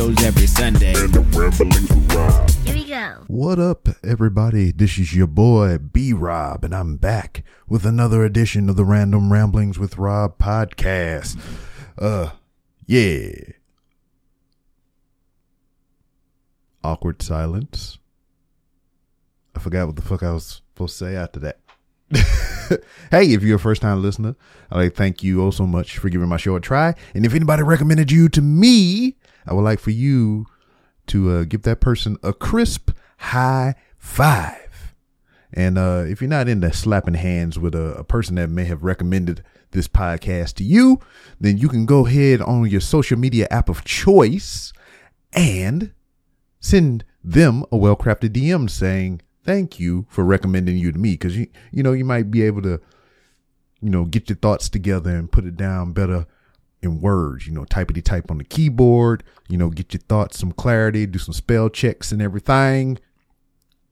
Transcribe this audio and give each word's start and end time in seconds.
shows 0.00 0.24
every 0.24 0.46
Sunday. 0.46 0.94
Here 0.94 2.74
we 2.74 2.84
go. 2.88 3.24
What 3.26 3.58
up, 3.58 3.86
everybody? 4.02 4.72
This 4.72 4.98
is 4.98 5.14
your 5.14 5.26
boy 5.26 5.76
B 5.76 6.14
Rob, 6.14 6.64
and 6.64 6.74
I'm 6.74 6.96
back 6.96 7.44
with 7.68 7.84
another 7.84 8.24
edition 8.24 8.70
of 8.70 8.76
the 8.76 8.84
Random 8.86 9.30
Ramblings 9.30 9.78
with 9.78 9.98
Rob 9.98 10.38
podcast. 10.38 11.38
Uh, 11.98 12.30
yeah. 12.86 13.30
Awkward 16.82 17.20
silence. 17.20 17.98
I 19.54 19.58
forgot 19.58 19.86
what 19.86 19.96
the 19.96 20.02
fuck 20.02 20.22
I 20.22 20.32
was 20.32 20.62
supposed 20.72 20.98
to 20.98 21.04
say 21.04 21.14
after 21.14 21.40
that. 21.40 21.58
hey, 23.10 23.34
if 23.34 23.42
you're 23.42 23.56
a 23.56 23.60
first 23.60 23.82
time 23.82 24.00
listener, 24.00 24.34
I'd 24.70 24.76
like 24.76 24.94
thank 24.94 25.22
you 25.22 25.42
oh 25.44 25.50
so 25.50 25.66
much 25.66 25.98
for 25.98 26.08
giving 26.08 26.28
my 26.28 26.38
show 26.38 26.56
a 26.56 26.60
try. 26.60 26.94
And 27.14 27.26
if 27.26 27.34
anybody 27.34 27.64
recommended 27.64 28.10
you 28.10 28.30
to 28.30 28.40
me, 28.40 29.16
I 29.50 29.54
would 29.54 29.62
like 29.62 29.80
for 29.80 29.90
you 29.90 30.46
to 31.08 31.30
uh, 31.32 31.44
give 31.44 31.62
that 31.62 31.80
person 31.80 32.16
a 32.22 32.32
crisp 32.32 32.92
high 33.18 33.74
five. 33.98 34.94
And 35.52 35.76
uh, 35.76 36.04
if 36.06 36.20
you're 36.20 36.30
not 36.30 36.48
into 36.48 36.72
slapping 36.72 37.14
hands 37.14 37.58
with 37.58 37.74
a, 37.74 37.94
a 37.96 38.04
person 38.04 38.36
that 38.36 38.48
may 38.48 38.64
have 38.66 38.84
recommended 38.84 39.42
this 39.72 39.88
podcast 39.88 40.54
to 40.54 40.64
you, 40.64 41.00
then 41.40 41.58
you 41.58 41.68
can 41.68 41.84
go 41.84 42.06
ahead 42.06 42.40
on 42.40 42.64
your 42.66 42.80
social 42.80 43.18
media 43.18 43.48
app 43.50 43.68
of 43.68 43.84
choice 43.84 44.72
and 45.32 45.92
send 46.60 47.04
them 47.24 47.64
a 47.72 47.76
well 47.76 47.96
crafted 47.96 48.30
DM 48.30 48.70
saying, 48.70 49.20
Thank 49.42 49.80
you 49.80 50.06
for 50.08 50.22
recommending 50.22 50.76
you 50.76 50.92
to 50.92 50.98
me. 50.98 51.16
Cause 51.16 51.34
you, 51.34 51.48
you 51.72 51.82
know, 51.82 51.92
you 51.92 52.04
might 52.04 52.30
be 52.30 52.42
able 52.42 52.62
to, 52.62 52.80
you 53.80 53.90
know, 53.90 54.04
get 54.04 54.28
your 54.28 54.36
thoughts 54.36 54.68
together 54.68 55.10
and 55.10 55.32
put 55.32 55.44
it 55.44 55.56
down 55.56 55.92
better 55.92 56.26
in 56.82 57.00
words, 57.00 57.46
you 57.46 57.52
know, 57.52 57.64
typity 57.64 58.02
type 58.02 58.30
on 58.30 58.38
the 58.38 58.44
keyboard, 58.44 59.22
you 59.48 59.58
know, 59.58 59.68
get 59.68 59.92
your 59.92 60.00
thoughts 60.00 60.38
some 60.38 60.52
clarity, 60.52 61.06
do 61.06 61.18
some 61.18 61.34
spell 61.34 61.68
checks 61.68 62.12
and 62.12 62.22
everything. 62.22 62.98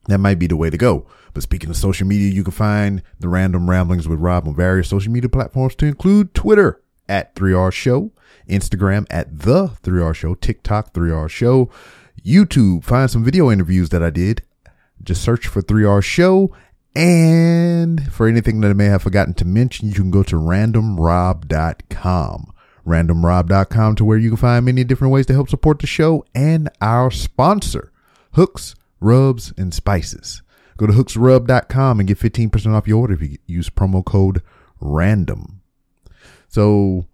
That 0.07 0.19
might 0.19 0.39
be 0.39 0.47
the 0.47 0.55
way 0.55 0.69
to 0.69 0.77
go. 0.77 1.05
But 1.33 1.43
speaking 1.43 1.69
of 1.69 1.77
social 1.77 2.07
media, 2.07 2.31
you 2.31 2.43
can 2.43 2.51
find 2.51 3.03
the 3.19 3.29
random 3.29 3.69
ramblings 3.69 4.07
with 4.07 4.19
Rob 4.19 4.47
on 4.47 4.55
various 4.55 4.89
social 4.89 5.11
media 5.11 5.29
platforms 5.29 5.75
to 5.75 5.85
include 5.85 6.33
Twitter 6.33 6.81
at 7.07 7.35
3R 7.35 7.71
Show, 7.71 8.11
Instagram 8.47 9.05
at 9.11 9.39
the 9.39 9.67
3R 9.83 10.15
Show, 10.15 10.33
TikTok 10.35 10.93
3R 10.93 11.29
Show, 11.29 11.69
YouTube. 12.25 12.83
Find 12.83 13.11
some 13.11 13.23
video 13.23 13.51
interviews 13.51 13.89
that 13.89 14.01
I 14.01 14.09
did. 14.09 14.41
Just 15.03 15.21
search 15.21 15.47
for 15.47 15.61
3R 15.61 16.03
Show. 16.03 16.55
And 16.95 18.11
for 18.11 18.27
anything 18.27 18.61
that 18.61 18.71
I 18.71 18.73
may 18.73 18.85
have 18.85 19.03
forgotten 19.03 19.35
to 19.35 19.45
mention, 19.45 19.89
you 19.89 19.93
can 19.93 20.11
go 20.11 20.23
to 20.23 20.35
randomrob.com. 20.35 22.53
Randomrob.com 22.89 23.95
to 23.95 24.05
where 24.05 24.17
you 24.17 24.29
can 24.29 24.37
find 24.37 24.65
many 24.65 24.83
different 24.83 25.13
ways 25.13 25.25
to 25.27 25.33
help 25.33 25.49
support 25.49 25.79
the 25.79 25.87
show 25.87 26.25
and 26.35 26.69
our 26.81 27.11
sponsor, 27.11 27.91
Hooks, 28.33 28.75
Rubs, 28.99 29.53
and 29.57 29.73
Spices. 29.73 30.41
Go 30.77 30.87
to 30.87 30.93
hooksrub.com 30.93 31.99
and 31.99 32.07
get 32.07 32.19
15% 32.19 32.73
off 32.73 32.87
your 32.87 33.01
order 33.01 33.13
if 33.13 33.21
you 33.21 33.37
use 33.45 33.69
promo 33.69 34.03
code 34.03 34.41
RANDOM. 34.81 35.59
So, 36.47 37.05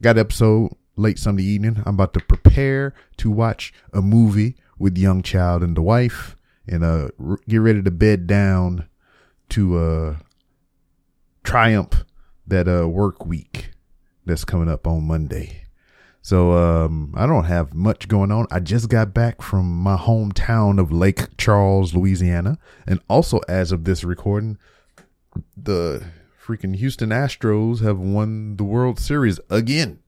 got 0.00 0.18
episode 0.18 0.72
late 0.96 1.18
Sunday 1.18 1.42
evening. 1.42 1.82
I'm 1.84 1.94
about 1.94 2.14
to 2.14 2.20
prepare 2.20 2.94
to 3.18 3.30
watch 3.30 3.72
a 3.92 4.02
movie 4.02 4.56
with 4.78 4.98
young 4.98 5.22
child 5.22 5.62
and 5.62 5.76
the 5.76 5.82
wife 5.82 6.36
and 6.66 6.84
uh 6.84 7.08
get 7.48 7.58
ready 7.58 7.82
to 7.82 7.90
bed 7.90 8.26
down 8.26 8.88
to 9.50 9.78
uh 9.78 10.16
triumph 11.42 12.04
that 12.46 12.68
uh 12.68 12.88
work 12.88 13.24
week 13.26 13.70
that's 14.26 14.44
coming 14.44 14.68
up 14.68 14.86
on 14.86 15.04
Monday. 15.04 15.64
So 16.22 16.52
um 16.52 17.14
I 17.16 17.26
don't 17.26 17.44
have 17.44 17.74
much 17.74 18.08
going 18.08 18.32
on. 18.32 18.46
I 18.50 18.60
just 18.60 18.88
got 18.88 19.12
back 19.12 19.42
from 19.42 19.82
my 19.82 19.96
hometown 19.96 20.80
of 20.80 20.90
Lake 20.90 21.36
Charles, 21.36 21.94
Louisiana, 21.94 22.58
and 22.86 23.00
also 23.08 23.40
as 23.48 23.72
of 23.72 23.84
this 23.84 24.04
recording, 24.04 24.58
the 25.56 26.04
freaking 26.44 26.76
Houston 26.76 27.10
Astros 27.10 27.82
have 27.82 27.98
won 27.98 28.56
the 28.56 28.64
World 28.64 28.98
Series 28.98 29.40
again. 29.50 30.00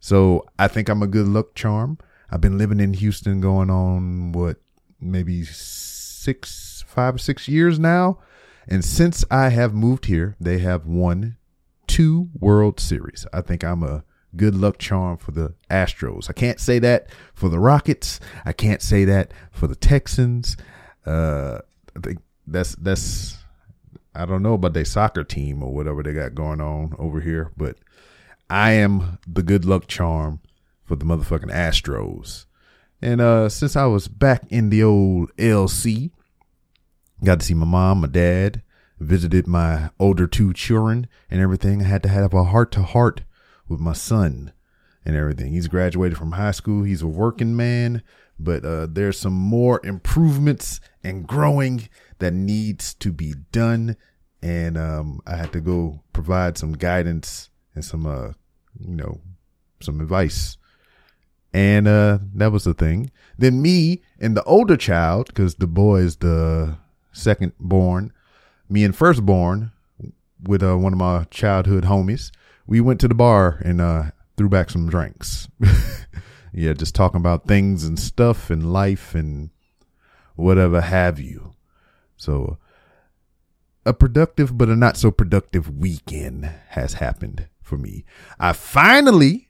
So 0.00 0.44
I 0.58 0.68
think 0.68 0.88
I'm 0.88 1.02
a 1.02 1.06
good 1.06 1.26
luck 1.28 1.54
charm. 1.54 1.98
I've 2.30 2.40
been 2.40 2.58
living 2.58 2.80
in 2.80 2.94
Houston 2.94 3.40
going 3.40 3.70
on 3.70 4.32
what 4.32 4.56
maybe 5.00 5.44
six, 5.44 6.84
five, 6.86 7.20
six 7.20 7.46
years 7.46 7.78
now. 7.78 8.18
And 8.66 8.84
since 8.84 9.24
I 9.30 9.48
have 9.50 9.74
moved 9.74 10.06
here, 10.06 10.36
they 10.40 10.58
have 10.58 10.86
won 10.86 11.36
two 11.86 12.28
World 12.38 12.80
Series. 12.80 13.26
I 13.32 13.40
think 13.40 13.64
I'm 13.64 13.82
a 13.82 14.04
good 14.36 14.54
luck 14.54 14.78
charm 14.78 15.16
for 15.18 15.32
the 15.32 15.54
Astros. 15.70 16.30
I 16.30 16.32
can't 16.32 16.60
say 16.60 16.78
that 16.78 17.08
for 17.34 17.48
the 17.48 17.58
Rockets. 17.58 18.20
I 18.44 18.52
can't 18.52 18.82
say 18.82 19.04
that 19.04 19.32
for 19.50 19.66
the 19.66 19.74
Texans. 19.74 20.56
Uh, 21.04 21.58
I 21.96 22.00
think 22.00 22.18
that's 22.46 22.74
that's 22.76 23.38
I 24.14 24.26
don't 24.26 24.42
know 24.42 24.54
about 24.54 24.74
their 24.74 24.84
soccer 24.84 25.24
team 25.24 25.62
or 25.62 25.72
whatever 25.72 26.02
they 26.02 26.12
got 26.12 26.34
going 26.34 26.60
on 26.60 26.94
over 26.98 27.20
here, 27.20 27.52
but 27.56 27.76
I 28.50 28.72
am 28.72 29.18
the 29.26 29.42
good 29.42 29.64
luck 29.64 29.86
charm 29.86 30.40
for 30.84 30.96
the 30.96 31.04
motherfucking 31.04 31.52
Astros. 31.52 32.46
And 33.00 33.20
uh 33.20 33.48
since 33.48 33.74
I 33.74 33.86
was 33.86 34.08
back 34.08 34.44
in 34.50 34.70
the 34.70 34.82
old 34.82 35.34
LC, 35.36 36.10
got 37.24 37.40
to 37.40 37.46
see 37.46 37.54
my 37.54 37.66
mom, 37.66 38.02
my 38.02 38.08
dad, 38.08 38.62
visited 39.02 39.46
my 39.46 39.90
older 39.98 40.26
two 40.26 40.52
children 40.52 41.06
and 41.30 41.40
everything. 41.40 41.82
I 41.82 41.86
had 41.86 42.02
to 42.04 42.08
have 42.08 42.32
a 42.34 42.44
heart 42.44 42.72
to 42.72 42.82
heart 42.82 43.22
with 43.68 43.80
my 43.80 43.92
son 43.92 44.52
and 45.04 45.16
everything. 45.16 45.52
He's 45.52 45.68
graduated 45.68 46.18
from 46.18 46.32
high 46.32 46.52
school. 46.52 46.84
He's 46.84 47.02
a 47.02 47.06
working 47.06 47.56
man, 47.56 48.02
but 48.38 48.64
uh, 48.64 48.86
there's 48.90 49.18
some 49.18 49.32
more 49.34 49.80
improvements 49.84 50.80
and 51.02 51.26
growing 51.26 51.88
that 52.18 52.32
needs 52.32 52.94
to 52.94 53.12
be 53.12 53.34
done. 53.50 53.96
And 54.42 54.76
um, 54.76 55.20
I 55.26 55.36
had 55.36 55.52
to 55.52 55.60
go 55.60 56.00
provide 56.12 56.58
some 56.58 56.72
guidance 56.72 57.50
and 57.74 57.84
some, 57.84 58.06
uh, 58.06 58.32
you 58.78 58.96
know, 58.96 59.20
some 59.80 60.00
advice. 60.00 60.56
And 61.52 61.86
uh, 61.86 62.18
that 62.34 62.52
was 62.52 62.64
the 62.64 62.74
thing. 62.74 63.10
Then 63.36 63.60
me 63.60 64.02
and 64.18 64.36
the 64.36 64.44
older 64.44 64.76
child, 64.76 65.26
because 65.26 65.56
the 65.56 65.66
boy 65.66 65.98
is 66.00 66.16
the 66.16 66.78
second 67.12 67.52
born, 67.60 68.12
me 68.72 68.84
and 68.84 68.96
firstborn 68.96 69.72
with 70.42 70.62
uh, 70.62 70.76
one 70.76 70.92
of 70.92 70.98
my 70.98 71.24
childhood 71.30 71.84
homies, 71.84 72.30
we 72.66 72.80
went 72.80 73.00
to 73.00 73.08
the 73.08 73.14
bar 73.14 73.60
and 73.64 73.80
uh, 73.80 74.04
threw 74.36 74.48
back 74.48 74.70
some 74.70 74.88
drinks. 74.88 75.48
yeah, 76.52 76.72
just 76.72 76.94
talking 76.94 77.20
about 77.20 77.46
things 77.46 77.84
and 77.84 77.98
stuff 77.98 78.50
and 78.50 78.72
life 78.72 79.14
and 79.14 79.50
whatever 80.34 80.80
have 80.80 81.20
you. 81.20 81.54
So, 82.16 82.58
a 83.84 83.92
productive 83.92 84.56
but 84.56 84.68
a 84.68 84.76
not 84.76 84.96
so 84.96 85.10
productive 85.10 85.68
weekend 85.78 86.46
has 86.68 86.94
happened 86.94 87.48
for 87.60 87.76
me. 87.76 88.04
I 88.38 88.52
finally 88.52 89.48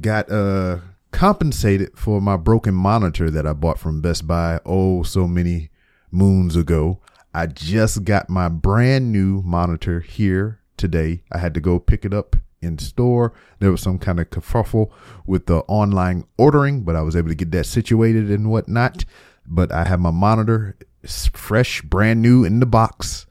got 0.00 0.30
uh 0.30 0.78
compensated 1.10 1.98
for 1.98 2.20
my 2.20 2.36
broken 2.36 2.74
monitor 2.74 3.30
that 3.30 3.46
I 3.46 3.52
bought 3.52 3.78
from 3.78 4.00
Best 4.00 4.26
Buy 4.26 4.60
oh 4.64 5.02
so 5.02 5.26
many 5.26 5.70
moons 6.10 6.56
ago. 6.56 7.00
I 7.32 7.46
just 7.46 8.04
got 8.04 8.28
my 8.28 8.48
brand 8.48 9.12
new 9.12 9.42
monitor 9.42 10.00
here 10.00 10.60
today. 10.76 11.22
I 11.30 11.38
had 11.38 11.54
to 11.54 11.60
go 11.60 11.78
pick 11.78 12.04
it 12.04 12.12
up 12.12 12.36
in 12.60 12.78
store. 12.78 13.32
There 13.58 13.70
was 13.70 13.80
some 13.80 13.98
kind 13.98 14.18
of 14.18 14.30
kerfuffle 14.30 14.90
with 15.26 15.46
the 15.46 15.58
online 15.68 16.24
ordering, 16.36 16.82
but 16.82 16.96
I 16.96 17.02
was 17.02 17.16
able 17.16 17.28
to 17.28 17.34
get 17.34 17.52
that 17.52 17.66
situated 17.66 18.30
and 18.30 18.50
whatnot. 18.50 19.04
But 19.46 19.72
I 19.72 19.84
have 19.84 20.00
my 20.00 20.10
monitor 20.10 20.76
it's 21.02 21.28
fresh, 21.28 21.82
brand 21.82 22.20
new 22.20 22.44
in 22.44 22.60
the 22.60 22.66
box, 22.66 23.26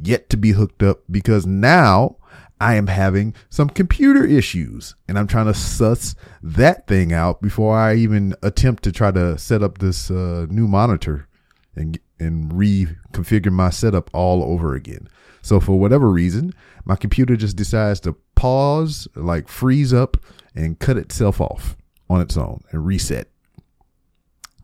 yet 0.00 0.28
to 0.30 0.36
be 0.36 0.52
hooked 0.52 0.82
up 0.82 1.00
because 1.10 1.46
now 1.46 2.16
I 2.60 2.74
am 2.74 2.86
having 2.86 3.34
some 3.48 3.68
computer 3.68 4.24
issues 4.24 4.94
and 5.08 5.18
I'm 5.18 5.26
trying 5.26 5.46
to 5.46 5.54
suss 5.54 6.14
that 6.42 6.86
thing 6.86 7.12
out 7.12 7.40
before 7.40 7.76
I 7.76 7.96
even 7.96 8.34
attempt 8.42 8.82
to 8.84 8.92
try 8.92 9.10
to 9.10 9.38
set 9.38 9.62
up 9.62 9.78
this 9.78 10.10
uh, 10.10 10.46
new 10.50 10.68
monitor 10.68 11.26
and 11.74 11.98
and 12.20 12.52
reconfigure 12.52 13.50
my 13.50 13.70
setup 13.70 14.10
all 14.12 14.44
over 14.44 14.74
again. 14.74 15.08
So 15.42 15.58
for 15.58 15.78
whatever 15.78 16.10
reason, 16.10 16.54
my 16.84 16.96
computer 16.96 17.36
just 17.36 17.56
decides 17.56 18.00
to 18.00 18.14
pause, 18.34 19.08
like 19.14 19.48
freeze 19.48 19.92
up 19.92 20.16
and 20.54 20.78
cut 20.78 20.96
itself 20.96 21.40
off 21.40 21.76
on 22.08 22.20
its 22.20 22.36
own 22.36 22.60
and 22.70 22.84
reset. 22.84 23.28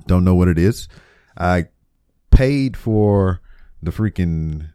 Don't 0.07 0.25
know 0.25 0.35
what 0.35 0.49
it 0.49 0.59
is. 0.59 0.89
I 1.37 1.67
paid 2.31 2.77
for 2.77 3.41
the 3.83 3.91
freaking 3.91 4.71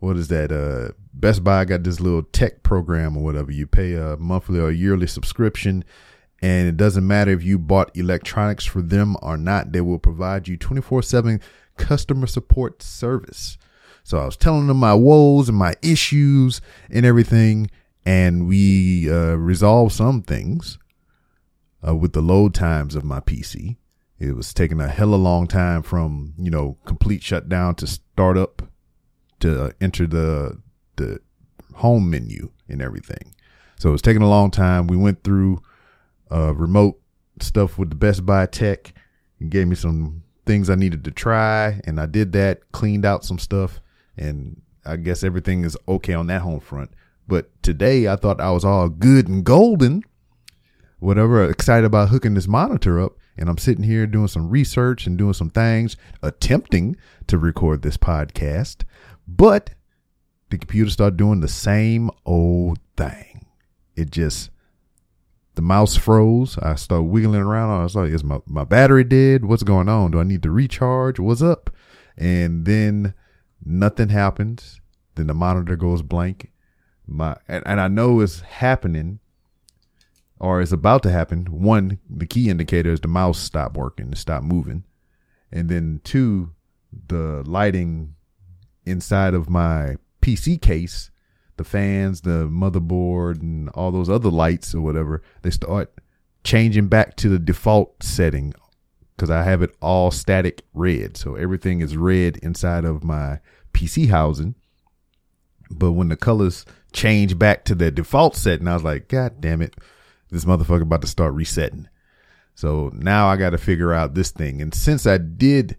what 0.00 0.16
is 0.16 0.28
that? 0.28 0.52
Uh 0.52 0.94
Best 1.12 1.42
Buy 1.42 1.64
got 1.64 1.82
this 1.82 1.98
little 1.98 2.22
tech 2.22 2.62
program 2.62 3.16
or 3.16 3.24
whatever. 3.24 3.50
You 3.50 3.66
pay 3.66 3.94
a 3.94 4.16
monthly 4.16 4.60
or 4.60 4.70
yearly 4.70 5.08
subscription 5.08 5.84
and 6.40 6.68
it 6.68 6.76
doesn't 6.76 7.06
matter 7.06 7.32
if 7.32 7.42
you 7.42 7.58
bought 7.58 7.96
electronics 7.96 8.64
for 8.64 8.80
them 8.80 9.16
or 9.22 9.36
not, 9.36 9.72
they 9.72 9.80
will 9.80 9.98
provide 9.98 10.46
you 10.46 10.56
24 10.56 11.02
7 11.02 11.40
customer 11.78 12.26
support 12.26 12.82
service. 12.82 13.56
So 14.04 14.18
I 14.18 14.24
was 14.26 14.36
telling 14.36 14.66
them 14.68 14.78
my 14.78 14.94
woes 14.94 15.48
and 15.48 15.56
my 15.58 15.74
issues 15.82 16.60
and 16.90 17.06
everything, 17.06 17.70
and 18.04 18.48
we 18.48 19.10
uh, 19.10 19.34
resolved 19.36 19.94
some 19.94 20.22
things. 20.22 20.78
uh, 21.86 21.94
with 21.94 22.12
the 22.12 22.20
load 22.20 22.54
times 22.54 22.94
of 22.94 23.04
my 23.04 23.20
PC. 23.20 23.76
It 24.18 24.34
was 24.34 24.52
taking 24.52 24.80
a 24.80 24.88
hell 24.88 25.14
of 25.14 25.20
a 25.20 25.22
long 25.22 25.46
time 25.46 25.82
from, 25.82 26.34
you 26.38 26.50
know, 26.50 26.76
complete 26.84 27.22
shutdown 27.22 27.76
to 27.76 27.86
start 27.86 28.36
up 28.36 28.62
to 29.40 29.72
enter 29.80 30.06
the, 30.06 30.60
the 30.96 31.20
home 31.74 32.10
menu 32.10 32.50
and 32.68 32.82
everything. 32.82 33.34
So 33.78 33.90
it 33.90 33.92
was 33.92 34.02
taking 34.02 34.22
a 34.22 34.28
long 34.28 34.50
time. 34.50 34.88
We 34.88 34.96
went 34.96 35.22
through, 35.22 35.62
uh, 36.32 36.52
remote 36.54 37.00
stuff 37.40 37.78
with 37.78 37.90
the 37.90 37.96
Best 37.96 38.26
Buy 38.26 38.46
tech 38.46 38.92
and 39.38 39.50
gave 39.50 39.68
me 39.68 39.76
some 39.76 40.24
things 40.48 40.70
I 40.70 40.74
needed 40.74 41.04
to 41.04 41.12
try. 41.12 41.80
And 41.84 42.00
I 42.00 42.06
did 42.06 42.32
that, 42.32 42.72
cleaned 42.72 43.04
out 43.04 43.24
some 43.24 43.38
stuff 43.38 43.80
and 44.16 44.60
I 44.84 44.96
guess 44.96 45.22
everything 45.22 45.64
is 45.64 45.76
okay 45.86 46.14
on 46.14 46.26
that 46.28 46.40
home 46.40 46.58
front. 46.58 46.90
But 47.28 47.50
today 47.62 48.08
I 48.08 48.16
thought 48.16 48.40
I 48.40 48.50
was 48.50 48.64
all 48.64 48.88
good 48.88 49.28
and 49.28 49.44
golden, 49.44 50.02
whatever, 50.98 51.48
excited 51.48 51.84
about 51.84 52.08
hooking 52.08 52.32
this 52.32 52.48
monitor 52.48 52.98
up. 52.98 53.12
And 53.36 53.48
I'm 53.48 53.58
sitting 53.58 53.84
here 53.84 54.06
doing 54.06 54.26
some 54.26 54.48
research 54.48 55.06
and 55.06 55.18
doing 55.18 55.34
some 55.34 55.50
things, 55.50 55.96
attempting 56.22 56.96
to 57.28 57.38
record 57.38 57.82
this 57.82 57.98
podcast. 57.98 58.84
But 59.28 59.74
the 60.48 60.56
computer 60.56 60.90
started 60.90 61.18
doing 61.18 61.40
the 61.40 61.48
same 61.48 62.10
old 62.24 62.80
thing. 62.96 63.46
It 63.94 64.10
just, 64.10 64.50
the 65.58 65.62
mouse 65.62 65.96
froze. 65.96 66.56
I 66.58 66.76
started 66.76 67.06
wiggling 67.06 67.40
around. 67.40 67.80
I 67.80 67.82
was 67.82 67.96
like, 67.96 68.12
is 68.12 68.22
my, 68.22 68.38
my 68.46 68.62
battery 68.62 69.02
dead? 69.02 69.44
What's 69.44 69.64
going 69.64 69.88
on? 69.88 70.12
Do 70.12 70.20
I 70.20 70.22
need 70.22 70.44
to 70.44 70.52
recharge? 70.52 71.18
What's 71.18 71.42
up? 71.42 71.74
And 72.16 72.64
then 72.64 73.12
nothing 73.64 74.10
happens. 74.10 74.80
Then 75.16 75.26
the 75.26 75.34
monitor 75.34 75.74
goes 75.74 76.00
blank. 76.00 76.52
My, 77.08 77.38
and, 77.48 77.66
and 77.66 77.80
I 77.80 77.88
know 77.88 78.20
it's 78.20 78.38
happening 78.38 79.18
or 80.38 80.62
it's 80.62 80.70
about 80.70 81.02
to 81.02 81.10
happen. 81.10 81.46
One, 81.46 81.98
the 82.08 82.26
key 82.26 82.48
indicator 82.48 82.92
is 82.92 83.00
the 83.00 83.08
mouse 83.08 83.40
stopped 83.40 83.76
working, 83.76 84.14
stopped 84.14 84.44
moving. 84.44 84.84
And 85.50 85.68
then 85.68 86.00
two, 86.04 86.52
the 87.08 87.42
lighting 87.44 88.14
inside 88.86 89.34
of 89.34 89.50
my 89.50 89.96
PC 90.22 90.62
case, 90.62 91.10
the 91.58 91.64
fans, 91.64 92.22
the 92.22 92.48
motherboard, 92.48 93.40
and 93.40 93.68
all 93.70 93.90
those 93.90 94.08
other 94.08 94.30
lights 94.30 94.74
or 94.74 94.80
whatever, 94.80 95.22
they 95.42 95.50
start 95.50 95.92
changing 96.44 96.88
back 96.88 97.16
to 97.16 97.28
the 97.28 97.38
default 97.38 98.02
setting 98.02 98.54
because 99.16 99.30
I 99.30 99.42
have 99.42 99.62
it 99.62 99.76
all 99.82 100.10
static 100.10 100.62
red. 100.72 101.16
So 101.16 101.34
everything 101.34 101.80
is 101.80 101.96
red 101.96 102.36
inside 102.38 102.84
of 102.84 103.04
my 103.04 103.40
PC 103.72 104.08
housing. 104.08 104.54
But 105.70 105.92
when 105.92 106.08
the 106.08 106.16
colors 106.16 106.64
change 106.92 107.38
back 107.38 107.64
to 107.66 107.74
their 107.74 107.90
default 107.90 108.36
setting, 108.36 108.68
I 108.68 108.74
was 108.74 108.84
like, 108.84 109.08
God 109.08 109.40
damn 109.40 109.60
it 109.60 109.74
this 110.30 110.44
motherfucker 110.44 110.82
about 110.82 111.02
to 111.02 111.08
start 111.08 111.34
resetting. 111.34 111.88
So 112.54 112.90
now 112.94 113.28
I 113.28 113.36
got 113.36 113.50
to 113.50 113.58
figure 113.58 113.92
out 113.92 114.14
this 114.14 114.30
thing. 114.30 114.60
And 114.60 114.74
since 114.74 115.06
I 115.06 115.18
did 115.18 115.76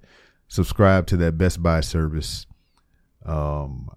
subscribe 0.48 1.08
to 1.08 1.18
that 1.18 1.38
Best 1.38 1.62
Buy 1.62 1.81
service, 1.81 2.46
um, 3.26 3.90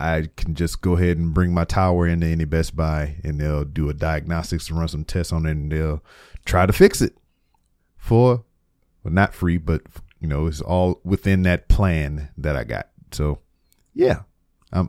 I 0.00 0.30
can 0.34 0.54
just 0.54 0.80
go 0.80 0.94
ahead 0.96 1.18
and 1.18 1.34
bring 1.34 1.52
my 1.52 1.64
tower 1.64 2.06
into 2.06 2.26
any 2.26 2.46
Best 2.46 2.74
Buy 2.74 3.16
and 3.22 3.38
they'll 3.38 3.64
do 3.64 3.90
a 3.90 3.94
diagnostics 3.94 4.70
and 4.70 4.78
run 4.78 4.88
some 4.88 5.04
tests 5.04 5.30
on 5.30 5.44
it 5.44 5.50
and 5.50 5.70
they'll 5.70 6.02
try 6.46 6.64
to 6.64 6.72
fix 6.72 7.02
it 7.02 7.16
for, 7.98 8.44
well, 9.04 9.12
not 9.12 9.34
free, 9.34 9.58
but 9.58 9.82
you 10.18 10.26
know, 10.26 10.46
it's 10.46 10.62
all 10.62 11.00
within 11.04 11.42
that 11.42 11.68
plan 11.68 12.30
that 12.38 12.56
I 12.56 12.64
got. 12.64 12.88
So 13.12 13.40
yeah, 13.94 14.22
I'm, 14.72 14.88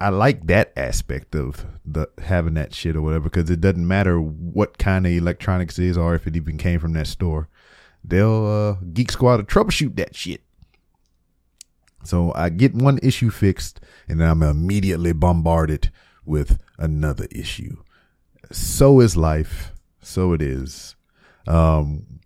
I 0.00 0.10
like 0.10 0.46
that 0.46 0.72
aspect 0.76 1.34
of 1.34 1.66
the 1.84 2.08
having 2.22 2.54
that 2.54 2.72
shit 2.72 2.94
or 2.94 3.02
whatever 3.02 3.24
because 3.24 3.50
it 3.50 3.60
doesn't 3.60 3.86
matter 3.86 4.20
what 4.20 4.78
kind 4.78 5.06
of 5.06 5.12
electronics 5.12 5.78
is 5.78 5.98
or 5.98 6.14
if 6.14 6.28
it 6.28 6.36
even 6.36 6.56
came 6.56 6.78
from 6.78 6.92
that 6.92 7.08
store. 7.08 7.48
They'll 8.04 8.46
uh, 8.46 8.84
Geek 8.92 9.10
Squad 9.10 9.38
to 9.38 9.42
troubleshoot 9.42 9.96
that 9.96 10.14
shit. 10.14 10.42
So 12.02 12.32
I 12.34 12.48
get 12.48 12.74
one 12.74 12.98
issue 13.02 13.30
fixed 13.30 13.80
and 14.08 14.20
then 14.20 14.28
I'm 14.28 14.42
immediately 14.42 15.12
bombarded 15.12 15.90
with 16.24 16.58
another 16.78 17.26
issue. 17.30 17.76
So 18.50 19.00
is 19.00 19.16
life. 19.16 19.72
So 20.00 20.32
it 20.32 20.42
is. 20.42 20.96
Um, 21.46 22.20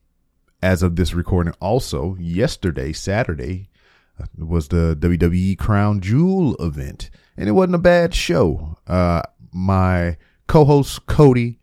as 0.63 0.83
of 0.83 0.97
this 0.97 1.15
recording, 1.15 1.55
also 1.61 2.17
yesterday, 2.19 2.93
Saturday, 2.93 3.69
uh, 4.21 4.27
was 4.39 4.69
the 4.69 4.97
WWE 4.99 5.59
Crown 5.59 6.01
Jewel 6.01 6.55
event 6.57 7.11
and 7.37 7.49
it 7.49 7.53
wasn't 7.53 7.75
a 7.75 7.79
bad 7.79 8.15
show. 8.15 8.79
Uh, 8.87 9.23
my 9.53 10.17
co-host 10.47 11.07
Cody 11.07 11.59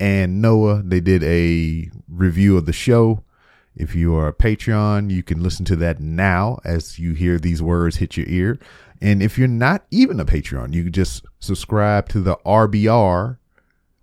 and 0.00 0.40
Noah, 0.42 0.82
they 0.82 1.00
did 1.00 1.22
a 1.22 1.90
review 2.08 2.56
of 2.56 2.66
the 2.66 2.72
show. 2.72 3.24
If 3.74 3.94
you 3.94 4.14
are 4.16 4.28
a 4.28 4.34
Patreon, 4.34 5.10
you 5.10 5.22
can 5.22 5.42
listen 5.42 5.64
to 5.66 5.76
that 5.76 6.00
now 6.00 6.60
as 6.64 6.98
you 6.98 7.14
hear 7.14 7.38
these 7.38 7.62
words 7.62 7.96
hit 7.96 8.16
your 8.16 8.26
ear. 8.28 8.58
And 9.00 9.22
if 9.22 9.38
you're 9.38 9.48
not 9.48 9.84
even 9.90 10.20
a 10.20 10.24
Patreon, 10.24 10.74
you 10.74 10.84
can 10.84 10.92
just 10.92 11.24
subscribe 11.40 12.08
to 12.10 12.20
the 12.20 12.36
RBR 12.46 13.38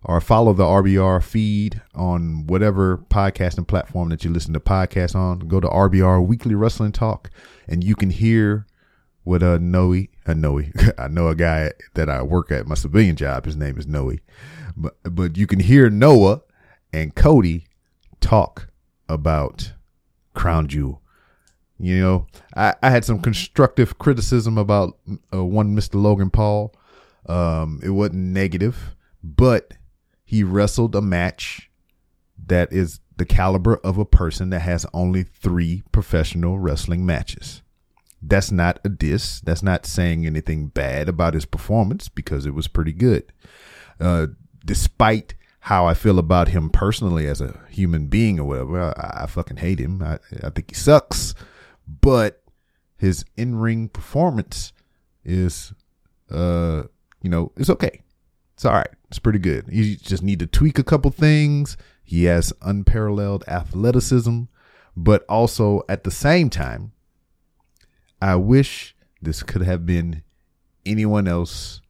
or 0.03 0.21
follow 0.21 0.53
the 0.53 0.63
RBR 0.63 1.21
feed 1.21 1.81
on 1.93 2.47
whatever 2.47 2.97
podcasting 3.09 3.67
platform 3.67 4.09
that 4.09 4.23
you 4.23 4.31
listen 4.31 4.53
to 4.53 4.59
podcasts 4.59 5.15
on. 5.15 5.39
Go 5.39 5.59
to 5.59 5.67
RBR 5.67 6.25
Weekly 6.25 6.55
Wrestling 6.55 6.91
Talk 6.91 7.29
and 7.67 7.83
you 7.83 7.95
can 7.95 8.09
hear 8.09 8.65
what 9.23 9.43
uh 9.43 9.59
Noe, 9.59 10.05
uh, 10.25 10.33
Noe. 10.33 10.63
I 10.97 11.07
know 11.07 11.27
a 11.27 11.35
guy 11.35 11.71
that 11.93 12.09
I 12.09 12.23
work 12.23 12.51
at 12.51 12.67
my 12.67 12.75
civilian 12.75 13.15
job. 13.15 13.45
His 13.45 13.55
name 13.55 13.77
is 13.77 13.85
Noe, 13.85 14.13
but 14.75 14.97
but 15.03 15.37
you 15.37 15.45
can 15.45 15.59
hear 15.59 15.89
Noah 15.89 16.41
and 16.91 17.13
Cody 17.13 17.65
talk 18.21 18.68
about 19.09 19.73
Crown 20.33 20.67
Jewel. 20.67 21.01
You 21.79 21.99
know, 21.99 22.27
I, 22.55 22.75
I 22.81 22.89
had 22.89 23.05
some 23.05 23.19
constructive 23.19 23.97
criticism 23.97 24.57
about 24.57 24.97
uh, 25.33 25.43
one 25.43 25.75
Mr. 25.75 26.01
Logan 26.01 26.29
Paul. 26.29 26.73
Um, 27.25 27.79
it 27.83 27.89
wasn't 27.89 28.15
negative, 28.15 28.95
but 29.23 29.73
he 30.23 30.43
wrestled 30.43 30.95
a 30.95 31.01
match 31.01 31.69
that 32.47 32.71
is 32.71 32.99
the 33.17 33.25
caliber 33.25 33.77
of 33.77 33.97
a 33.97 34.05
person 34.05 34.49
that 34.49 34.61
has 34.61 34.85
only 34.93 35.23
three 35.23 35.83
professional 35.91 36.59
wrestling 36.59 37.05
matches. 37.05 37.61
That's 38.21 38.51
not 38.51 38.79
a 38.83 38.89
diss. 38.89 39.39
That's 39.41 39.63
not 39.63 39.85
saying 39.85 40.25
anything 40.25 40.67
bad 40.67 41.07
about 41.07 41.33
his 41.33 41.45
performance 41.45 42.09
because 42.09 42.45
it 42.45 42.53
was 42.53 42.67
pretty 42.67 42.93
good. 42.93 43.31
Uh, 43.99 44.27
despite 44.65 45.33
how 45.61 45.85
I 45.85 45.93
feel 45.93 46.19
about 46.19 46.49
him 46.49 46.69
personally 46.69 47.27
as 47.27 47.41
a 47.41 47.59
human 47.69 48.07
being 48.07 48.39
or 48.39 48.45
whatever, 48.45 48.93
I, 48.97 49.23
I 49.23 49.25
fucking 49.27 49.57
hate 49.57 49.79
him. 49.79 50.01
I, 50.01 50.19
I 50.43 50.49
think 50.49 50.71
he 50.71 50.75
sucks. 50.75 51.35
But 51.87 52.43
his 52.97 53.25
in 53.35 53.55
ring 53.55 53.89
performance 53.89 54.73
is, 55.23 55.73
uh, 56.31 56.83
you 57.21 57.29
know, 57.29 57.51
it's 57.57 57.69
okay. 57.69 58.01
It's 58.53 58.65
all 58.65 58.73
right. 58.73 58.89
It's 59.09 59.19
pretty 59.19 59.39
good. 59.39 59.65
You 59.69 59.95
just 59.95 60.23
need 60.23 60.39
to 60.39 60.47
tweak 60.47 60.77
a 60.79 60.83
couple 60.83 61.11
things. 61.11 61.77
He 62.03 62.25
has 62.25 62.53
unparalleled 62.61 63.43
athleticism, 63.47 64.43
but 64.95 65.25
also 65.27 65.83
at 65.87 66.03
the 66.03 66.11
same 66.11 66.49
time, 66.49 66.91
I 68.21 68.35
wish 68.35 68.95
this 69.21 69.43
could 69.43 69.61
have 69.61 69.85
been 69.85 70.23
anyone 70.85 71.27
else 71.27 71.81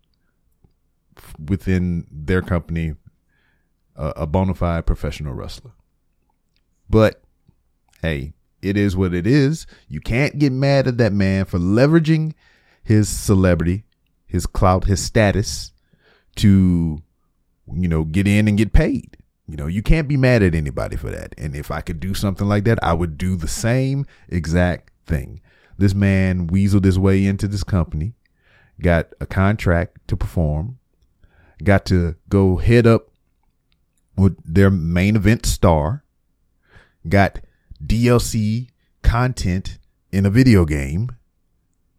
within 1.47 2.05
their 2.11 2.41
company, 2.41 2.95
a, 3.99 4.13
a 4.21 4.27
bona 4.27 4.55
fide 4.55 4.87
professional 4.87 5.33
wrestler. 5.33 5.71
But 6.89 7.21
hey, 8.01 8.33
it 8.61 8.77
is 8.77 8.97
what 8.97 9.13
it 9.13 9.27
is. 9.27 9.67
You 9.87 9.99
can't 9.99 10.39
get 10.39 10.51
mad 10.51 10.87
at 10.87 10.97
that 10.97 11.13
man 11.13 11.45
for 11.45 11.59
leveraging 11.59 12.33
his 12.81 13.07
celebrity, 13.09 13.83
his 14.25 14.45
clout, 14.47 14.85
his 14.85 15.03
status 15.03 15.73
to, 16.37 17.01
you 17.71 17.87
know, 17.87 18.05
get 18.05 18.27
in 18.27 18.47
and 18.47 18.57
get 18.57 18.73
paid. 18.73 19.17
You 19.47 19.57
know, 19.57 19.67
you 19.67 19.81
can't 19.81 20.07
be 20.07 20.17
mad 20.17 20.43
at 20.43 20.55
anybody 20.55 20.95
for 20.95 21.09
that. 21.09 21.33
And 21.37 21.55
if 21.55 21.71
I 21.71 21.81
could 21.81 21.99
do 21.99 22.13
something 22.13 22.47
like 22.47 22.63
that, 22.65 22.79
I 22.83 22.93
would 22.93 23.17
do 23.17 23.35
the 23.35 23.47
same 23.47 24.05
exact 24.27 24.91
thing. 25.05 25.41
This 25.77 25.93
man 25.93 26.47
weaseled 26.47 26.83
his 26.83 26.99
way 26.99 27.25
into 27.25 27.47
this 27.47 27.63
company, 27.63 28.13
got 28.81 29.07
a 29.19 29.25
contract 29.25 30.07
to 30.07 30.17
perform, 30.17 30.77
got 31.63 31.85
to 31.85 32.15
go 32.27 32.57
head 32.57 32.85
up 32.85 33.08
their 34.43 34.69
main 34.69 35.15
event 35.15 35.45
star, 35.45 36.03
got 37.07 37.39
DLC 37.83 38.69
content 39.01 39.79
in 40.11 40.25
a 40.25 40.29
video 40.29 40.65
game 40.65 41.15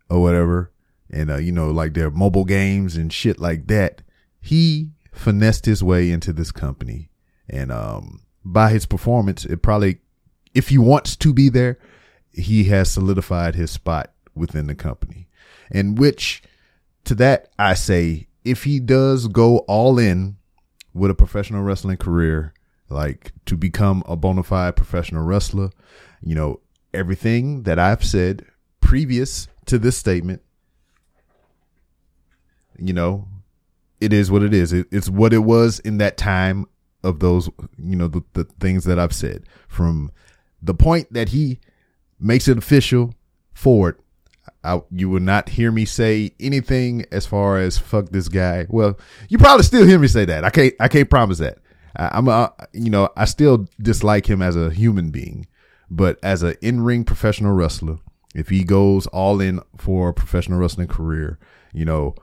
or 0.09 0.21
whatever, 0.21 0.73
and 1.11 1.31
uh, 1.31 1.37
you 1.37 1.53
know, 1.53 1.71
like 1.71 1.95
their 1.95 2.11
mobile 2.11 2.45
games 2.45 2.97
and 2.97 3.13
shit 3.13 3.41
like 3.41 3.67
that. 3.69 4.03
He 4.41 4.91
finessed 5.13 5.67
his 5.67 5.83
way 5.83 6.11
into 6.11 6.33
this 6.33 6.53
company, 6.53 7.11
and 7.49 7.73
um, 7.73 8.23
by 8.45 8.71
his 8.71 8.87
performance, 8.87 9.45
it 9.45 9.63
probably, 9.63 10.01
if 10.55 10.69
he 10.69 10.79
wants 10.79 11.17
to 11.17 11.33
be 11.33 11.49
there, 11.49 11.79
he 12.33 12.65
has 12.65 12.91
solidified 12.91 13.55
his 13.55 13.71
spot 13.71 14.13
within 14.35 14.67
the 14.67 14.75
company. 14.75 15.29
And 15.71 15.99
which 15.99 16.43
to 17.05 17.15
that 17.17 17.51
I 17.59 17.75
say, 17.75 18.29
if 18.45 18.65
he 18.65 18.81
does 18.81 19.29
go 19.29 19.59
all 19.61 19.99
in 19.99 20.37
with 20.93 21.11
a 21.11 21.15
professional 21.15 21.63
wrestling 21.63 21.97
career, 21.97 22.55
like 22.89 23.33
to 23.47 23.57
become 23.57 24.03
a 24.07 24.17
bona 24.17 24.43
fide 24.43 24.77
professional 24.77 25.25
wrestler. 25.25 25.71
You 26.21 26.35
know, 26.35 26.61
everything 26.93 27.63
that 27.65 27.79
I've 27.79 28.05
said 28.05 28.45
previous 28.81 29.49
to 29.67 29.79
this 29.79 29.97
statement, 29.97 30.43
you 32.79 32.93
know, 32.93 33.29
it 34.01 34.13
is 34.13 34.31
what 34.31 34.43
it 34.43 34.55
is. 34.55 34.73
It, 34.73 34.87
it's 34.91 35.09
what 35.09 35.33
it 35.33 35.39
was 35.39 35.79
in 35.81 35.99
that 35.99 36.17
time 36.17 36.67
of 37.03 37.21
those, 37.21 37.49
you 37.79 37.97
know, 37.97 38.09
the, 38.09 38.23
the 38.33 38.45
things 38.45 38.85
that 38.85 38.99
I've 38.99 39.15
said 39.15 39.45
from 39.69 40.11
the 40.63 40.75
point 40.75 41.13
that 41.13 41.31
he 41.31 41.61
makes 42.19 42.49
it 42.49 42.59
official 42.59 43.15
forward. 43.55 43.99
I, 44.63 44.83
you 44.91 45.09
will 45.09 45.21
not 45.21 45.49
hear 45.49 45.73
me 45.73 45.85
say 45.85 46.33
anything 46.39 47.05
as 47.11 47.27
far 47.27 47.59
as 47.59 47.79
fuck 47.79 48.11
this 48.11 48.29
guy. 48.29 48.67
Well, 48.69 48.99
you 49.29 49.39
probably 49.39 49.65
still 49.65 49.87
hear 49.87 49.99
me 49.99 50.09
say 50.09 50.25
that. 50.27 50.45
I 50.45 50.51
can't, 50.51 50.75
I 50.79 50.89
can't 50.89 51.09
promise 51.09 51.39
that. 51.39 51.59
I, 51.97 52.11
I'm, 52.13 52.29
a, 52.29 52.53
you 52.73 52.91
know, 52.91 53.09
I 53.17 53.25
still 53.25 53.67
dislike 53.81 54.27
him 54.29 54.43
as 54.43 54.57
a 54.57 54.71
human 54.71 55.11
being, 55.11 55.47
but 55.91 56.19
as 56.23 56.43
an 56.43 56.57
in-ring 56.61 57.05
professional 57.05 57.53
wrestler, 57.53 57.99
if 58.35 58.49
he 58.49 58.63
goes 58.63 59.07
all 59.09 59.41
in 59.41 59.61
for 59.77 60.11
a 60.11 60.15
professional 60.15 60.59
wrestling 60.59 60.89
career, 60.89 61.39
you 61.73 61.85
know, 61.85 62.15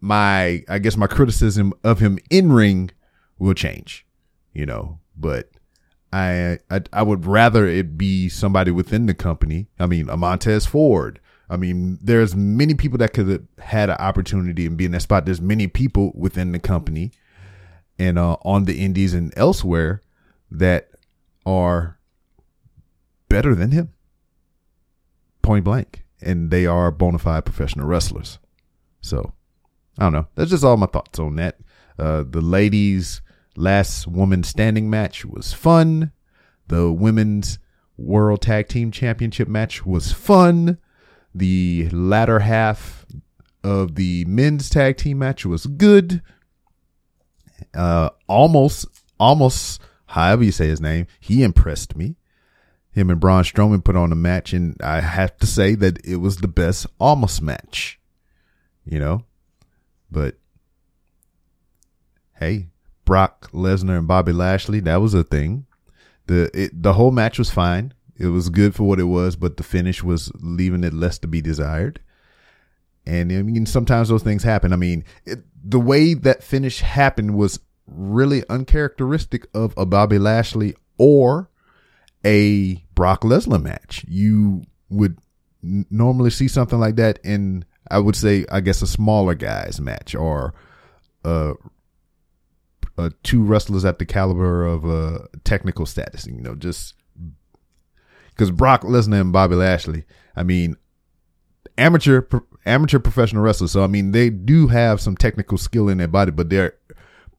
my, 0.00 0.62
I 0.68 0.78
guess 0.78 0.96
my 0.96 1.06
criticism 1.06 1.72
of 1.82 2.00
him 2.00 2.18
in 2.30 2.52
ring 2.52 2.90
will 3.38 3.54
change, 3.54 4.06
you 4.52 4.66
know, 4.66 5.00
but 5.16 5.50
I, 6.12 6.58
I, 6.70 6.82
I 6.92 7.02
would 7.02 7.26
rather 7.26 7.66
it 7.66 7.98
be 7.98 8.28
somebody 8.28 8.70
within 8.70 9.06
the 9.06 9.14
company. 9.14 9.68
I 9.78 9.86
mean, 9.86 10.08
a 10.08 10.16
Montez 10.16 10.66
Ford. 10.66 11.18
I 11.48 11.56
mean, 11.56 11.98
there's 12.02 12.34
many 12.34 12.74
people 12.74 12.98
that 12.98 13.12
could 13.12 13.28
have 13.28 13.42
had 13.58 13.90
an 13.90 13.96
opportunity 13.98 14.66
and 14.66 14.76
be 14.76 14.84
in 14.84 14.92
that 14.92 15.02
spot. 15.02 15.26
There's 15.26 15.40
many 15.40 15.68
people 15.68 16.12
within 16.14 16.52
the 16.52 16.58
company 16.58 17.12
and 17.98 18.18
uh, 18.18 18.36
on 18.42 18.64
the 18.64 18.84
indies 18.84 19.14
and 19.14 19.32
elsewhere 19.36 20.02
that 20.50 20.90
are 21.44 21.98
better 23.28 23.54
than 23.54 23.70
him, 23.70 23.92
point 25.42 25.64
blank, 25.64 26.04
and 26.20 26.50
they 26.50 26.66
are 26.66 26.90
bona 26.90 27.18
fide 27.18 27.44
professional 27.44 27.86
wrestlers. 27.86 28.38
So 29.00 29.32
I 29.98 30.04
don't 30.04 30.12
know. 30.12 30.26
That's 30.34 30.50
just 30.50 30.64
all 30.64 30.76
my 30.76 30.86
thoughts 30.86 31.18
on 31.18 31.36
that. 31.36 31.58
Uh, 31.98 32.24
the 32.28 32.40
ladies' 32.40 33.22
last 33.56 34.06
woman 34.06 34.42
standing 34.42 34.90
match 34.90 35.24
was 35.24 35.52
fun. 35.52 36.12
The 36.68 36.92
women's 36.92 37.58
World 37.96 38.42
Tag 38.42 38.68
Team 38.68 38.90
Championship 38.90 39.48
match 39.48 39.86
was 39.86 40.12
fun. 40.12 40.78
The 41.36 41.90
latter 41.90 42.40
half 42.40 43.04
of 43.62 43.96
the 43.96 44.24
men's 44.24 44.70
tag 44.70 44.96
team 44.96 45.18
match 45.18 45.44
was 45.44 45.66
good 45.66 46.22
uh, 47.74 48.10
Omos, 48.28 48.86
Omos, 49.20 49.78
however 50.06 50.44
you 50.44 50.52
say 50.52 50.68
his 50.68 50.80
name, 50.80 51.06
he 51.20 51.42
impressed 51.42 51.96
me. 51.96 52.16
Him 52.90 53.10
and 53.10 53.20
Braun 53.20 53.44
Strowman 53.44 53.84
put 53.84 53.96
on 53.96 54.12
a 54.12 54.16
match, 54.16 54.52
and 54.52 54.76
I 54.82 55.00
have 55.00 55.36
to 55.38 55.46
say 55.46 55.74
that 55.74 56.04
it 56.04 56.16
was 56.16 56.38
the 56.38 56.48
best 56.48 56.86
Omos 56.98 57.42
match, 57.42 58.00
you 58.84 58.98
know. 58.98 59.24
But 60.10 60.36
hey, 62.36 62.68
Brock 63.04 63.50
Lesnar 63.52 63.98
and 63.98 64.08
Bobby 64.08 64.32
Lashley, 64.32 64.80
that 64.80 65.00
was 65.02 65.12
a 65.12 65.22
thing. 65.22 65.66
The 66.26 66.50
it, 66.54 66.82
the 66.82 66.94
whole 66.94 67.10
match 67.10 67.38
was 67.38 67.50
fine. 67.50 67.92
It 68.18 68.28
was 68.28 68.48
good 68.48 68.74
for 68.74 68.84
what 68.84 69.00
it 69.00 69.04
was, 69.04 69.36
but 69.36 69.56
the 69.56 69.62
finish 69.62 70.02
was 70.02 70.32
leaving 70.40 70.84
it 70.84 70.94
less 70.94 71.18
to 71.18 71.28
be 71.28 71.42
desired. 71.42 72.00
And 73.04 73.30
I 73.30 73.42
mean, 73.42 73.66
sometimes 73.66 74.08
those 74.08 74.22
things 74.22 74.42
happen. 74.42 74.72
I 74.72 74.76
mean, 74.76 75.04
it, 75.24 75.40
the 75.62 75.78
way 75.78 76.14
that 76.14 76.42
finish 76.42 76.80
happened 76.80 77.36
was 77.36 77.60
really 77.86 78.42
uncharacteristic 78.48 79.46
of 79.54 79.74
a 79.76 79.86
Bobby 79.86 80.18
Lashley 80.18 80.74
or 80.98 81.50
a 82.24 82.84
Brock 82.94 83.22
Lesnar 83.22 83.62
match. 83.62 84.04
You 84.08 84.64
would 84.88 85.18
n- 85.62 85.86
normally 85.90 86.30
see 86.30 86.48
something 86.48 86.80
like 86.80 86.96
that 86.96 87.20
in, 87.22 87.64
I 87.90 87.98
would 87.98 88.16
say, 88.16 88.44
I 88.50 88.60
guess, 88.60 88.82
a 88.82 88.86
smaller 88.86 89.34
guys 89.34 89.80
match 89.80 90.14
or 90.14 90.54
uh, 91.24 91.54
uh, 92.98 93.10
two 93.22 93.44
wrestlers 93.44 93.84
at 93.84 93.98
the 93.98 94.06
caliber 94.06 94.66
of 94.66 94.84
uh, 94.84 95.18
technical 95.44 95.86
status. 95.86 96.26
You 96.26 96.40
know, 96.40 96.54
just 96.56 96.94
because 98.36 98.50
Brock 98.50 98.82
Lesnar 98.82 99.20
and 99.20 99.32
Bobby 99.32 99.54
Lashley, 99.54 100.04
I 100.36 100.42
mean, 100.42 100.76
amateur 101.78 102.26
amateur 102.66 102.98
professional 102.98 103.42
wrestlers. 103.42 103.72
So 103.72 103.82
I 103.82 103.86
mean, 103.86 104.10
they 104.12 104.28
do 104.30 104.68
have 104.68 105.00
some 105.00 105.16
technical 105.16 105.56
skill 105.56 105.88
in 105.88 105.98
their 105.98 106.08
body, 106.08 106.30
but 106.30 106.50
their 106.50 106.74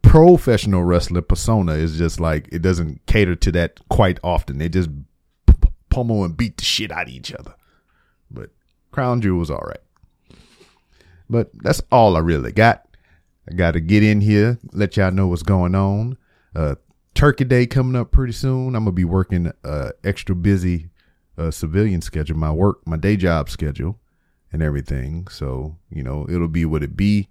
professional 0.01 0.83
wrestler 0.83 1.21
persona 1.21 1.73
is 1.73 1.97
just 1.97 2.19
like 2.19 2.47
it 2.51 2.61
doesn't 2.61 3.05
cater 3.05 3.35
to 3.35 3.51
that 3.51 3.79
quite 3.89 4.19
often. 4.23 4.57
They 4.57 4.69
just 4.69 4.89
pummel 5.89 6.23
and 6.23 6.35
beat 6.35 6.57
the 6.57 6.65
shit 6.65 6.91
out 6.91 7.07
of 7.07 7.13
each 7.13 7.33
other. 7.33 7.53
But 8.31 8.49
Crown 8.91 9.21
Jewel 9.21 9.39
was 9.39 9.51
all 9.51 9.63
right. 9.65 10.39
But 11.29 11.51
that's 11.53 11.81
all 11.91 12.15
I 12.15 12.19
really 12.19 12.51
got. 12.51 12.87
I 13.49 13.53
got 13.53 13.71
to 13.71 13.79
get 13.79 14.03
in 14.03 14.21
here, 14.21 14.59
let 14.73 14.97
y'all 14.97 15.11
know 15.11 15.27
what's 15.27 15.43
going 15.43 15.75
on. 15.75 16.17
Uh, 16.55 16.75
Turkey 17.17 17.45
Day 17.45 17.65
coming 17.65 17.99
up 17.99 18.11
pretty 18.11 18.31
soon. 18.31 18.75
I'm 18.75 18.83
gonna 18.83 18.91
be 18.91 19.03
working 19.03 19.51
uh, 19.63 19.89
extra 20.03 20.35
busy 20.35 20.91
uh, 21.35 21.49
civilian 21.49 21.99
schedule, 21.99 22.37
my 22.37 22.51
work, 22.51 22.85
my 22.85 22.95
day 22.95 23.17
job 23.17 23.49
schedule 23.49 23.99
and 24.53 24.61
everything. 24.61 25.27
So, 25.27 25.77
you 25.89 26.03
know, 26.03 26.27
it'll 26.29 26.47
be 26.47 26.63
what 26.63 26.83
it 26.83 26.95
be. 26.95 27.29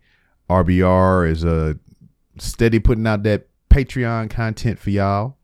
RBR 0.50 1.30
is 1.30 1.44
a 1.44 1.54
uh, 1.54 1.74
steady 2.36 2.80
putting 2.80 3.06
out 3.06 3.22
that 3.22 3.46
Patreon 3.70 4.28
content 4.28 4.80
for 4.80 4.90
y'all 4.90 5.36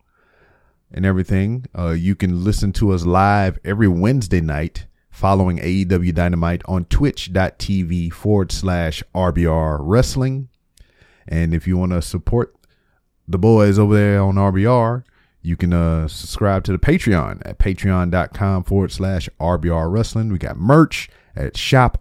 and 0.90 1.06
everything. 1.06 1.66
Uh, 1.78 1.90
you 1.90 2.16
can 2.16 2.42
listen 2.42 2.72
to 2.72 2.90
us 2.90 3.06
live 3.06 3.60
every 3.64 3.86
Wednesday 3.86 4.40
night 4.40 4.86
following 5.08 5.58
AEW 5.58 6.12
Dynamite 6.16 6.62
on 6.64 6.86
twitch.tv 6.86 8.12
forward 8.12 8.50
slash 8.50 9.04
RBR 9.14 9.78
Wrestling. 9.82 10.48
And 11.28 11.54
if 11.54 11.68
you 11.68 11.76
want 11.76 11.92
to 11.92 12.02
support 12.02 12.56
the 13.32 13.38
boys 13.38 13.78
over 13.78 13.94
there 13.94 14.22
on 14.22 14.36
RBR, 14.36 15.04
you 15.42 15.56
can 15.56 15.72
uh, 15.72 16.06
subscribe 16.06 16.62
to 16.64 16.72
the 16.72 16.78
Patreon 16.78 17.42
at 17.44 17.58
patreon.com 17.58 18.64
forward 18.64 18.92
slash 18.92 19.28
RBR 19.40 19.90
Wrestling. 19.90 20.30
We 20.30 20.38
got 20.38 20.56
merch 20.56 21.08
at 21.34 21.54
shoprbr.com 21.54 22.00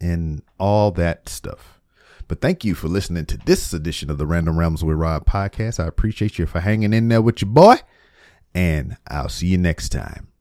and 0.00 0.42
all 0.58 0.90
that 0.92 1.28
stuff. 1.28 1.80
But 2.28 2.40
thank 2.40 2.64
you 2.64 2.74
for 2.74 2.88
listening 2.88 3.26
to 3.26 3.36
this 3.36 3.74
edition 3.74 4.10
of 4.10 4.16
the 4.16 4.26
Random 4.26 4.58
Realms 4.58 4.82
with 4.82 4.96
Rob 4.96 5.26
podcast. 5.26 5.78
I 5.78 5.86
appreciate 5.86 6.38
you 6.38 6.46
for 6.46 6.60
hanging 6.60 6.94
in 6.94 7.08
there 7.08 7.20
with 7.20 7.42
your 7.42 7.50
boy, 7.50 7.76
and 8.54 8.96
I'll 9.06 9.28
see 9.28 9.48
you 9.48 9.58
next 9.58 9.90
time. 9.90 10.31